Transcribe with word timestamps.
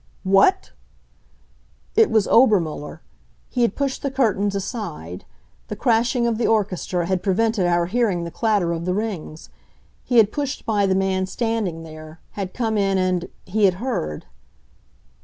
"What!" 0.23 0.71
It 1.95 2.09
was 2.09 2.27
Obermuller. 2.27 3.03
He 3.51 3.61
had 3.61 3.75
pushed 3.75 4.01
the 4.01 4.09
curtains 4.09 4.55
aside; 4.55 5.25
the 5.67 5.75
crashing 5.75 6.25
of 6.25 6.39
the 6.39 6.47
orchestra 6.47 7.05
had 7.05 7.21
prevented 7.21 7.67
our 7.67 7.85
hearing 7.85 8.23
the 8.23 8.31
clatter 8.31 8.71
of 8.73 8.85
the 8.85 8.95
rings. 8.95 9.49
He 10.03 10.17
had 10.17 10.31
pushed 10.31 10.65
by 10.65 10.87
the 10.87 10.95
man 10.95 11.27
standing 11.27 11.83
there, 11.83 12.19
had 12.31 12.51
come 12.55 12.79
in 12.79 12.97
and 12.97 13.29
he 13.45 13.65
had 13.65 13.75
heard. 13.75 14.25